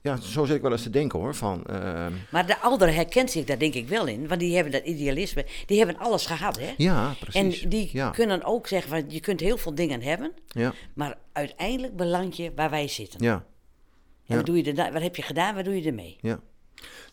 [0.00, 1.34] ja, zo zit ik wel eens te denken hoor.
[1.34, 4.72] Van, ehm, Maar de ouderen herkent zich daar denk ik wel in, want die hebben
[4.72, 6.74] dat idealisme, die hebben alles gehad, hè?
[6.76, 7.62] ja, precies.
[7.62, 11.18] En die ja, kunnen ook zeggen van je kunt heel veel dingen hebben, ja, maar
[11.32, 13.22] uiteindelijk beland je waar wij zitten.
[13.22, 13.44] ja, En
[14.22, 14.36] ja.
[14.36, 16.18] wat, doe je er, wat heb je gedaan, wat doe je ermee?
[16.20, 16.40] ja.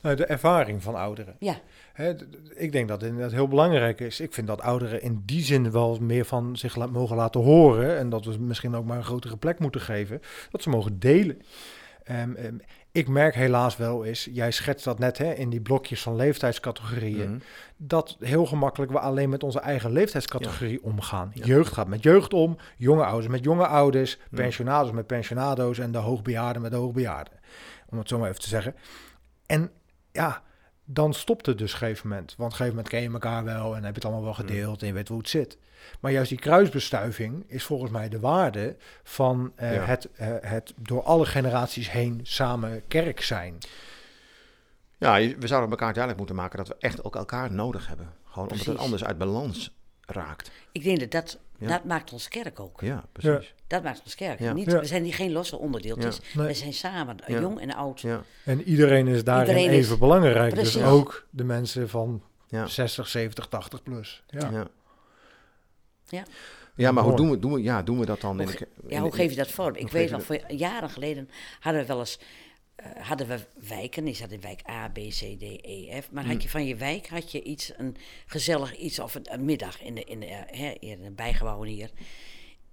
[0.01, 1.35] Nou, de ervaring van ouderen.
[1.39, 1.55] Ja,
[2.55, 4.19] ik denk dat het heel belangrijk is.
[4.19, 7.97] Ik vind dat ouderen in die zin wel meer van zich la- mogen laten horen.
[7.97, 10.21] En dat we misschien ook maar een grotere plek moeten geven.
[10.51, 11.41] Dat ze mogen delen.
[12.03, 12.55] Ehm, ehm,
[12.91, 17.29] ik merk helaas wel eens, jij schetst dat net hè, in die blokjes van leeftijdscategorieën.
[17.29, 17.39] Mhm.
[17.77, 21.31] Dat heel gemakkelijk we alleen met onze eigen leeftijdscategorie omgaan.
[21.33, 21.45] Ja.
[21.45, 24.37] Jeugd gaat met jeugd om, jonge ouders met jonge ouders, Ja.
[24.37, 27.33] pensionados met pensionado's en de hoogbejaarden met de hoogbejaarden.
[27.89, 28.75] Om het zo maar even te zeggen.
[29.53, 29.71] En
[30.11, 30.41] ja,
[30.85, 32.27] dan stopt het dus op een gegeven moment.
[32.37, 34.33] Want op een gegeven moment ken je elkaar wel en heb je het allemaal wel
[34.33, 35.57] gedeeld en je weet hoe het zit.
[35.99, 39.81] Maar juist die kruisbestuiving is volgens mij de waarde van eh, Ja.
[39.81, 43.57] het, eh, het door alle generaties heen samen kerk zijn.
[44.97, 48.13] Ja, we zouden elkaar duidelijk moeten maken dat we echt ook elkaar nodig hebben.
[48.25, 48.83] Gewoon omdat het Precies.
[48.83, 49.73] anders uit balans
[50.05, 50.51] raakt.
[50.71, 51.67] ik denk dat dat, Ja.
[51.67, 52.81] dat maakt ons kerk ook.
[52.81, 53.53] Ja, precies.
[53.67, 54.39] Dat maakt ons kerk.
[54.39, 54.53] Ja.
[54.53, 54.79] Niet, Ja.
[54.79, 56.19] We zijn niet geen losse onderdeeltjes.
[56.33, 56.47] Nee.
[56.47, 57.39] We zijn samen, Ja.
[57.39, 58.01] jong en oud.
[58.01, 60.55] Ja, En iedereen is daarin Iedereen is- even belangrijk.
[60.55, 62.65] Dus ook de mensen van ja.
[62.67, 64.23] 60, 70, 80 plus.
[64.27, 64.49] Ja.
[64.51, 64.67] Ja.
[66.07, 66.23] Ja.
[66.75, 68.67] Ja, maar hoe doen we, doen we, ja, doen we dat dan in Hoe de
[68.87, 69.75] Ja, hoe geef je dat vorm?
[69.75, 72.19] Ik weet nog, jaren geleden hadden we wel eens
[72.75, 74.03] eh, hadden we wijken.
[74.05, 76.11] Die zat in wijk A, B, C, D, E, F.
[76.11, 76.31] Maar Hmm.
[76.31, 79.81] had je van je wijk had je iets, een gezellig iets of een, een middag
[79.83, 81.89] in de, in de, eh, hè, in een bijgebouw hier.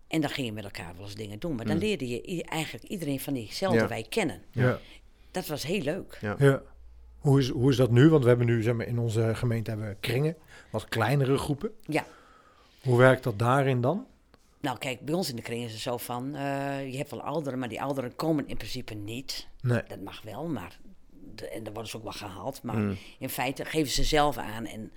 [0.08, 1.54] En dan ging je met elkaar wel eens dingen doen.
[1.54, 1.84] Maar dan Hmm.
[1.84, 3.88] leerde je eigenlijk iedereen van diezelfde Ja.
[3.88, 4.42] wijk kennen.
[4.52, 4.78] Ja.
[5.30, 6.18] Dat was heel leuk.
[6.20, 6.34] Ja.
[6.38, 6.62] Ja.
[7.18, 8.08] Hoe, is, hoe is dat nu?
[8.08, 10.36] Want we hebben nu zeg maar, in onze gemeente hebben we kringen,
[10.70, 11.70] wat kleinere groepen.
[11.86, 12.06] Ja.
[12.82, 14.06] Hoe werkt dat daarin dan?
[14.60, 17.22] Nou, kijk, bij ons in de kring is het zo van, eh, je hebt wel
[17.22, 19.48] ouderen, maar die ouderen komen in principe niet.
[19.60, 19.82] Nee.
[19.88, 20.78] Dat mag wel, maar
[21.34, 22.62] de, en dan worden ze ook wel gehaald.
[22.62, 22.96] Maar Mm.
[23.18, 24.92] in feite geven ze zelf aan en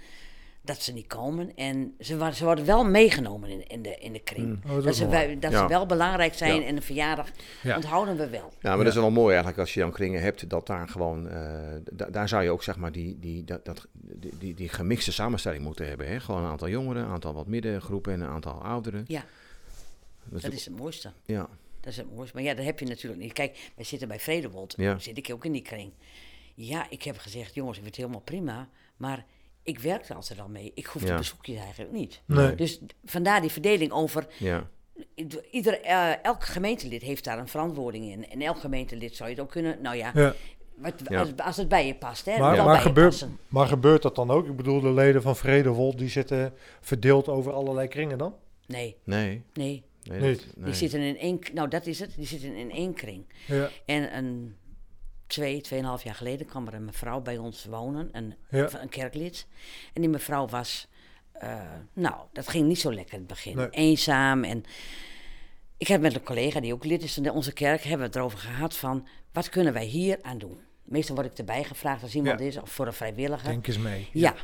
[0.65, 1.55] dat ze niet komen.
[1.55, 4.47] En ze, ze worden wel meegenomen in, in, de, in de kring.
[4.65, 4.71] Mm.
[4.77, 5.39] Oh, dat ze, mooi.
[5.39, 5.57] dat Ja.
[5.61, 6.67] ze wel belangrijk zijn Ja.
[6.67, 7.29] en een verjaardag
[7.63, 7.75] Ja.
[7.75, 8.53] onthouden we wel.
[8.59, 11.29] Ja, maar dat is wel mooi eigenlijk als je dan kringen hebt, dat daar gewoon,
[11.29, 14.69] eh, da- daar zou je ook zeg maar die, die, dat, dat, die, die, die
[14.69, 16.07] gemixte samenstelling moeten hebben.
[16.07, 16.19] Hè?
[16.19, 19.03] Gewoon een aantal jongeren, een aantal wat middengroepen en een aantal ouderen.
[19.07, 19.23] Ja,
[20.29, 21.11] Dat dat is, het mooiste.
[21.25, 22.35] ja, Dat is het mooiste.
[22.35, 23.33] Maar ja, dat heb je natuurlijk niet.
[23.33, 24.73] Kijk, wij zitten bij Vredewold.
[24.77, 24.99] Ja.
[24.99, 25.91] Zit ik ook in die kring.
[26.55, 28.69] Ja, ik heb gezegd, jongens, ik vind het helemaal prima.
[28.97, 29.25] Maar
[29.63, 30.71] ik werk er altijd al mee.
[30.75, 31.07] Ik hoef Ja.
[31.07, 32.21] de bezoekjes eigenlijk niet.
[32.25, 32.55] Nee.
[32.55, 34.67] Dus vandaar die verdeling over ja,
[35.51, 38.29] Ieder, eh, elk gemeentelid heeft daar een verantwoording in.
[38.29, 39.81] En elk gemeentelid zou je het ook kunnen.
[39.81, 40.33] Nou ja, Ja.
[40.75, 41.19] wat, Ja.
[41.19, 42.25] Als, als het bij je past.
[42.25, 44.47] Hè, Maar, maar, gebeurt, maar gebeurt dat dan ook?
[44.47, 48.35] Ik bedoel, de leden van Vredewold, die zitten verdeeld over allerlei kringen dan?
[48.67, 49.43] Nee, nee.
[49.53, 49.83] nee.
[50.03, 50.45] Nee, Niet.
[50.45, 50.65] dat- nee.
[50.65, 51.39] Die zitten in één.
[51.53, 52.15] Nou, dat is het.
[52.15, 53.25] Die zitten in één kring.
[53.47, 53.69] Ja.
[53.85, 54.55] En een
[55.27, 58.81] twee, tweeënhalf jaar geleden kwam er een mevrouw bij ons wonen, een, Ja.
[58.81, 59.47] een kerklid.
[59.93, 60.87] En die mevrouw was,
[61.31, 63.55] eh, nou, dat ging niet zo lekker in het begin.
[63.55, 63.69] Nee.
[63.69, 64.63] Eenzaam en
[65.77, 68.15] ik heb met een collega die ook lid is van onze kerk, hebben we het
[68.15, 70.59] erover gehad van, wat kunnen wij hier aan doen?
[70.83, 72.45] Meestal word ik erbij gevraagd als iemand Ja.
[72.45, 73.47] is, of voor een vrijwilliger.
[73.49, 74.09] Denk eens mee.
[74.13, 74.35] Ja.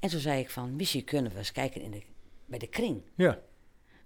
[0.00, 2.02] En toen zei ik van, misschien kunnen we eens kijken in de,
[2.46, 3.02] bij de kring.
[3.16, 3.38] Ja.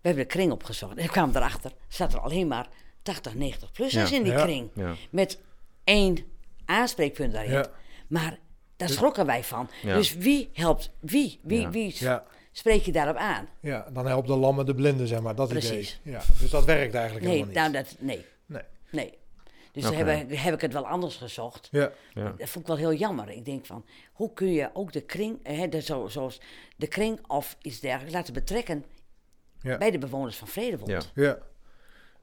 [0.07, 0.97] We hebben de kring opgezocht.
[0.97, 2.69] En ik kwam erachter, zat er alleen maar
[3.03, 4.17] 80, 90-plussers Ja.
[4.17, 4.43] in die Ja.
[4.45, 4.71] kring.
[4.75, 4.95] Ja.
[5.11, 5.41] Met
[5.85, 6.19] één
[6.65, 7.67] aanspreekpunt daarin.
[8.09, 8.39] Maar
[8.77, 9.69] daar schrokken wij van.
[9.83, 11.41] Dus wie helpt wie?
[11.43, 11.97] Wie, wie
[12.53, 13.49] spreek je daarop aan?
[13.61, 15.35] ja, dan helpt de lammen de blinden, zeg maar.
[15.35, 15.99] Dat Precies.
[16.05, 16.13] idee.
[16.15, 16.23] Ja.
[16.41, 17.91] Dus dat werkt eigenlijk Nee, helemaal nou, niet.
[17.91, 18.63] dat, nee, Nee.
[18.91, 19.13] nee.
[19.73, 19.97] Dus Oké.
[19.97, 21.69] dan heb, ik- heb ik het wel anders gezocht.
[21.71, 21.91] Ja.
[22.15, 22.35] Ja.
[22.39, 23.31] Dat vond ik wel heel jammer.
[23.31, 26.41] Ik denk van, hoe kun je ook de kring, hè, de, zo, zoals
[26.77, 28.85] de kring of iets dergelijks, laten betrekken
[29.61, 29.79] Ja.
[29.79, 30.91] bij de bewoners van Vredewond?
[30.91, 31.01] Ja.
[31.25, 31.39] Ja.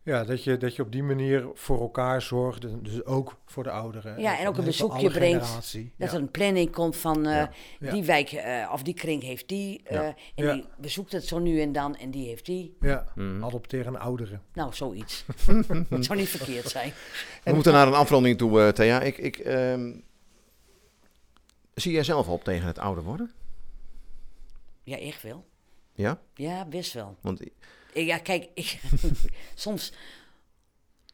[0.06, 2.62] Ja, dat je, dat je op die manier voor elkaar zorgt.
[2.62, 4.20] Dus- Dus ook voor de ouderen.
[4.22, 5.46] Ja, en ook een bezoekje brengt.
[5.46, 5.92] generatie.
[5.98, 6.16] Dat ja.
[6.16, 7.46] er een planning komt van eh,
[7.80, 7.92] Ja.
[7.92, 9.82] die wijk eh, of die kring heeft die.
[9.84, 10.16] eh, Ja.
[10.36, 10.54] En Ja.
[10.54, 12.76] die bezoekt het zo nu en dan en die heeft die.
[12.80, 13.06] Ja,
[13.42, 14.42] adopteer een ouderen.
[14.54, 15.26] Nou, zoiets.
[15.90, 16.94] Het zou niet verkeerd zijn.
[17.44, 19.02] We moeten naar een afronding toe, eh Thea.
[19.02, 19.92] Ik, ik, ehm,
[21.74, 23.32] zie jij zelf op tegen het ouder worden?
[24.84, 25.46] Ja, echt wel.
[25.96, 26.20] Ja?
[26.36, 27.18] Ja, best wel.
[27.22, 27.54] Want Ik-
[27.94, 28.80] Ja, kijk, ik,
[29.56, 29.94] soms.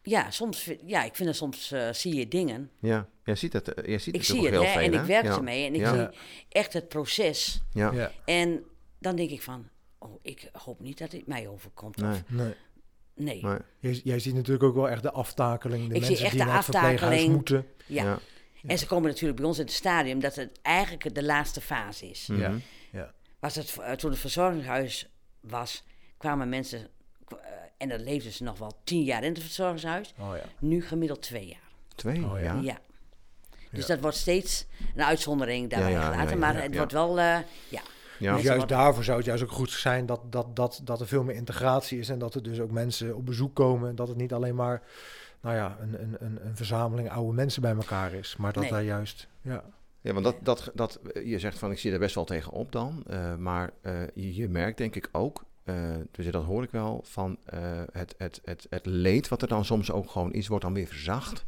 [0.04, 0.60] Ja, soms.
[0.60, 2.72] vind- Ja, ik vind dat soms eh, zie je dingen.
[2.80, 4.82] ja, jij ziet het, eh, jij ziet Ik het zie ook het, heel hè, veel,
[4.82, 5.36] en ik werk ja.
[5.36, 5.96] ermee en ik ja.
[6.12, 7.62] zie echt het proces.
[7.74, 7.92] Ja.
[7.92, 8.12] Ja.
[8.26, 8.64] En
[9.00, 11.98] dan denk ik van, oh, ik hoop niet dat dit mij overkomt.
[11.98, 12.12] Nee.
[12.12, 12.54] Of, Nee.
[13.16, 13.42] nee.
[13.44, 13.58] Nee.
[13.80, 15.88] Jij, jij ziet natuurlijk ook wel echt de aftakeling.
[15.90, 17.34] De Ik zie mensen echt die de naar het verpleeghuis aftakeling.
[17.34, 17.66] moeten.
[17.86, 18.04] Ja.
[18.04, 18.20] Ja.
[18.66, 22.10] En ze komen natuurlijk bij ons in het stadium dat het eigenlijk de laatste fase
[22.10, 22.28] is.
[22.28, 22.40] Mhm.
[22.40, 22.54] Ja.
[23.40, 25.84] Was het, eh, toen het verzorgingshuis was,
[26.18, 27.38] kwamen mensen, eh,
[27.78, 30.14] en dan leefden ze nog wel tien jaar in het verzorgingshuis.
[30.20, 30.44] Oh ja.
[30.60, 31.68] Nu gemiddeld twee jaar.
[31.96, 32.60] Twee, Oh, ja.
[32.62, 32.78] Ja.
[33.72, 33.94] Dus Ja.
[33.94, 36.24] dat wordt steeds een uitzondering daarbij Ja, ja, gelaten.
[36.26, 37.44] ja, ja, maar ja, het wordt wel, eh, ja.
[37.70, 37.80] Ja.
[37.80, 37.82] Dus
[38.20, 41.08] Mensen juist worden- daarvoor zou het juist ook goed zijn dat, dat, dat, dat er
[41.08, 42.10] veel meer integratie is.
[42.10, 43.90] En dat er dus ook mensen op bezoek komen.
[43.90, 44.82] En dat het niet alleen maar
[45.42, 48.36] nou ja, een, een, een, een verzameling oude mensen bij elkaar is.
[48.38, 48.72] Maar dat Nee.
[48.72, 49.28] daar juist...
[49.42, 49.64] Ja.
[50.02, 52.72] Ja, want dat, dat, dat, je zegt van ik zie er best wel tegen op
[52.72, 53.04] dan.
[53.08, 57.02] eh, maar eh, je, je merkt denk ik ook, eh, dus dat hoor ik wel,
[57.04, 60.64] van eh, het, het, het, het leed wat er dan soms ook gewoon is, wordt
[60.64, 61.46] dan weer verzacht.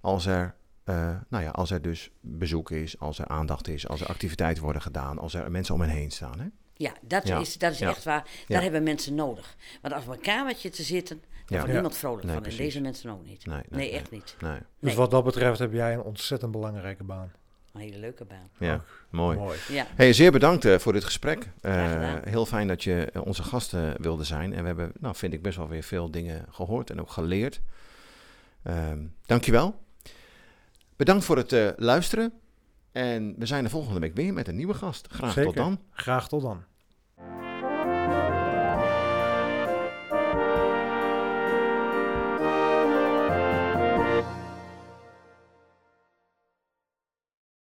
[0.00, 4.00] Als er, eh, nou ja, als er dus bezoek is, als er aandacht is, als
[4.00, 6.40] er activiteiten worden gedaan, als er mensen om hen heen staan.
[6.40, 6.46] Hè?
[6.74, 7.38] Ja, dat Ja.
[7.40, 7.88] is, dat is Ja.
[7.88, 8.22] echt waar.
[8.22, 8.60] Daar Ja.
[8.62, 9.56] hebben mensen nodig.
[9.82, 12.44] Want als op een kamertje te zitten, daar wordt niemand vrolijk Nee, van.
[12.44, 13.46] En deze mensen ook niet.
[13.46, 13.98] Nee, Nee, nee, nee.
[14.00, 14.36] echt niet.
[14.40, 14.58] Nee.
[14.80, 17.32] Dus wat dat betreft heb jij een ontzettend belangrijke baan.
[17.72, 18.48] Een hele leuke baan.
[18.58, 19.38] Ja, mooi.
[19.38, 19.58] Mooi.
[19.68, 21.48] Ja, Hey, zeer bedankt eh, voor dit gesprek.
[21.60, 24.52] Eh, heel fijn dat je eh, onze gasten wilde zijn.
[24.52, 27.60] En we hebben, nou, vind ik, best wel weer veel dingen gehoord en ook geleerd.
[28.62, 29.80] Ehm dankjewel.
[30.96, 32.32] Bedankt voor het eh, luisteren.
[32.92, 35.06] En we zijn de volgende week weer met een nieuwe gast.
[35.10, 35.52] Graag Zeker.
[35.52, 35.80] tot dan.
[35.92, 36.64] Graag tot dan.